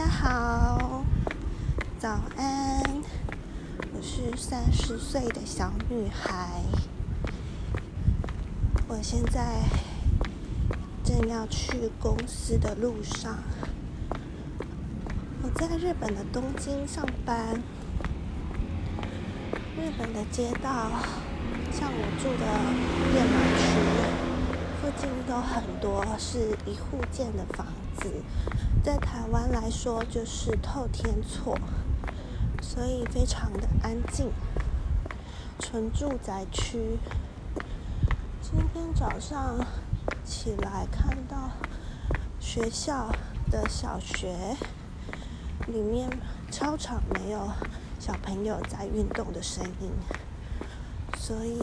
[0.00, 1.04] 大家好，
[1.98, 2.08] 早
[2.38, 2.82] 安。
[3.92, 6.62] 我是三十岁的小女孩，
[8.88, 9.58] 我现在
[11.04, 13.40] 正要去公司的路上。
[15.42, 17.62] 我在日本的东京上班，
[19.76, 20.92] 日本的街道，
[21.70, 22.46] 像我住的
[23.12, 23.68] 练马区，
[24.98, 27.66] 近都很多是一户建的房
[27.96, 28.10] 子。
[28.82, 31.58] 在台湾来说，就是透天厝，
[32.62, 34.30] 所以非常的安静，
[35.58, 36.98] 纯住宅区。
[38.40, 39.58] 今天早上
[40.24, 41.50] 起来看到
[42.40, 43.12] 学校
[43.50, 44.56] 的小学
[45.66, 46.10] 里面
[46.50, 47.48] 操场没有
[47.98, 49.92] 小朋友在运动的声音，
[51.16, 51.60] 所以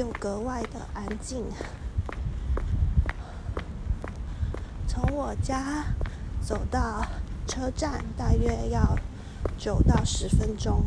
[0.00, 1.44] 又格外的安静。
[4.88, 5.84] 从我家
[6.40, 7.04] 走到
[7.46, 8.96] 车站大约要
[9.58, 10.82] 九到十分钟，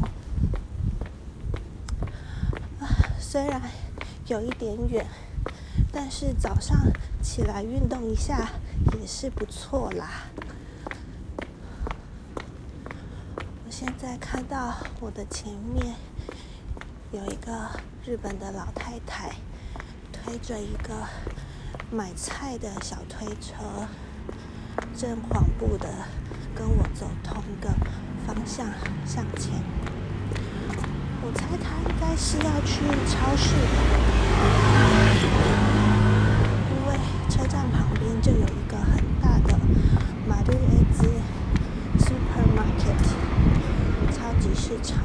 [3.20, 3.62] 虽然
[4.26, 5.06] 有一点远，
[5.92, 6.76] 但是早上
[7.22, 8.50] 起来运动一下
[9.00, 10.24] 也是不错啦。
[13.64, 15.94] 我现在看到我的前面
[17.14, 17.70] 有一个
[18.04, 19.36] 日本的老太太
[20.12, 21.08] 推着一个
[21.92, 23.88] 买菜的小推车。
[24.98, 25.88] 正缓步的
[26.56, 27.70] 跟我走同一个
[28.26, 28.66] 方向
[29.06, 29.54] 向前，
[31.22, 33.76] 我猜她应该是要去超市的，
[36.72, 36.98] 因为
[37.30, 39.60] 车站旁边就有一个很大的
[40.28, 41.06] 马路 A 兹
[42.00, 43.04] supermarket
[44.12, 45.04] 超级市场。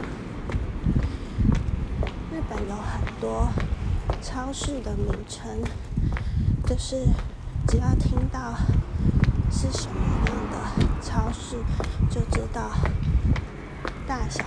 [2.33, 3.49] 日本有很多
[4.23, 5.63] 超市的名称，
[6.67, 7.07] 就是
[7.67, 8.55] 只要听到。
[9.51, 10.59] 是什么样的
[11.01, 11.57] 超市，
[12.11, 12.71] 就知道
[14.07, 14.45] 大小。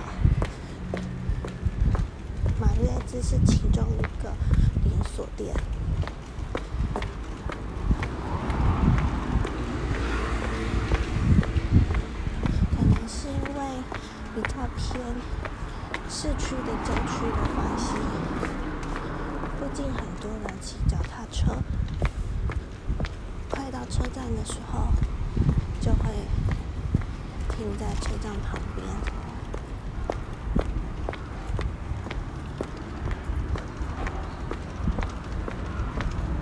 [2.60, 4.32] 马月兹是其中一个
[4.84, 5.52] 连锁店，
[12.70, 13.82] 可能是因为
[14.36, 15.02] 比较偏
[16.08, 17.92] 市区的郊区的关系，
[19.74, 21.56] 近很多人骑脚踏车。
[23.50, 24.88] 快到车站的时候，
[25.80, 26.10] 就会
[27.48, 28.86] 停在车站旁边。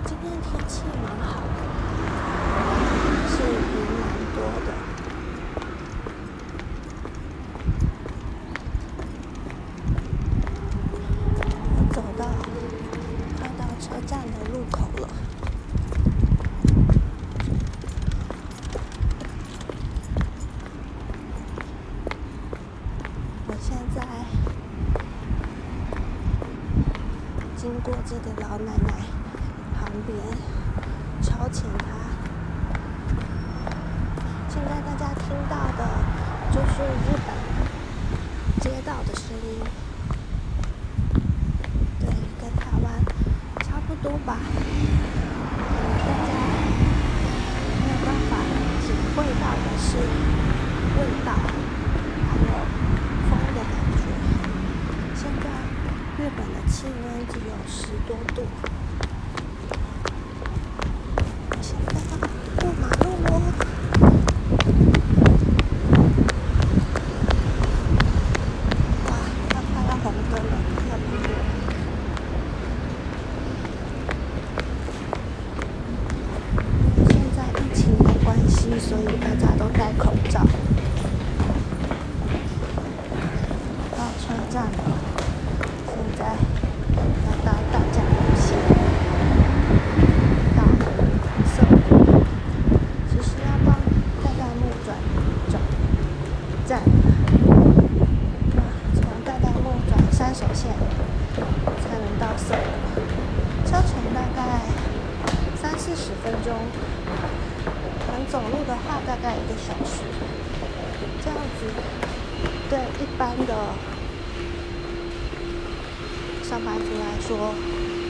[0.05, 1.41] 今天天气蛮好，
[3.29, 3.51] 是云
[3.99, 4.03] 蛮
[4.35, 4.67] 多的。
[11.73, 12.25] 我走到
[13.39, 15.07] 快到车站的路口了。
[23.53, 24.01] 我现在
[27.57, 28.93] 经过这个老奶奶
[29.75, 30.17] 旁边，
[31.21, 31.85] 超前她。
[34.47, 35.83] 现在大家听到的，
[36.53, 37.35] 就是日本
[38.61, 39.59] 街道的声音，
[41.99, 42.07] 对，
[42.39, 43.03] 跟台湾
[43.65, 44.37] 差不多吧。
[45.99, 46.31] 大家
[47.83, 48.31] 没有办法
[48.79, 49.97] 体会到的是
[50.95, 52.47] 味道，还有
[53.29, 53.99] 风的感觉。
[55.15, 55.45] 现在。
[56.19, 57.25] 日本的气温
[57.91, 58.37] 只有十多度。
[61.61, 61.91] 现在
[62.55, 63.29] 过马路喽！
[69.07, 69.11] 哇，
[69.49, 70.53] 它快要红灯了，
[70.89, 71.29] 要不过。
[77.09, 80.39] 现在疫情的关系，所以大家都戴口罩。
[83.91, 84.71] 到车站了。
[86.17, 86.29] 在要
[87.43, 88.47] 到大江路线，
[90.55, 90.59] 到
[91.47, 91.55] 涩
[91.89, 91.89] 谷，
[93.09, 93.73] 其实要帮
[94.21, 94.87] 代代木转
[95.49, 95.53] 转
[96.67, 96.71] 站，
[98.53, 98.59] 那
[98.93, 100.69] 从代代木转三手线
[101.81, 103.01] 才能到涩谷，
[103.65, 104.39] 车程大概
[105.59, 106.53] 三四十分钟，
[108.11, 110.03] 能走路的话大一个小时，
[111.23, 111.65] 这样子
[112.69, 113.55] 对一般的。
[116.43, 117.53] 上班族来说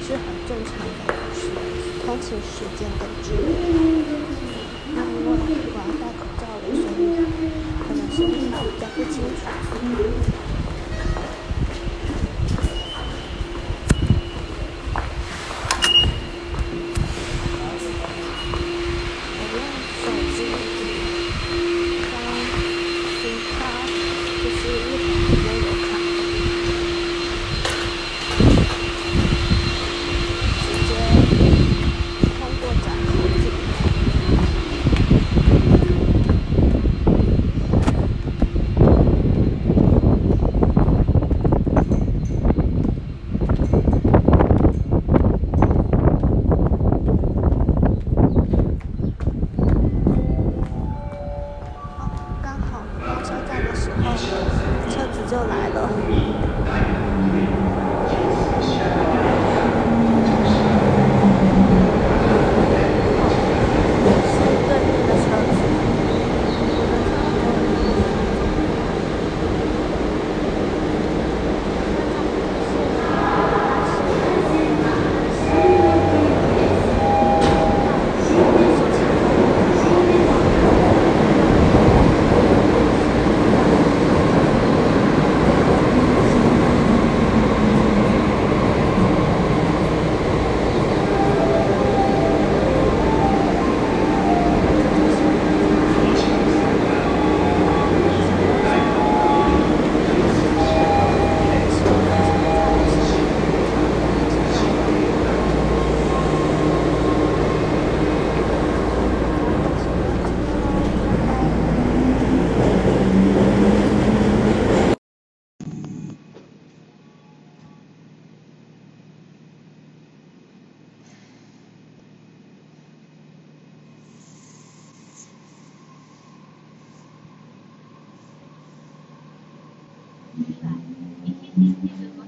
[0.01, 1.13] 是很正常的
[2.03, 4.40] 通勤时间的距离。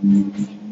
[0.06, 0.62] Mm-hmm.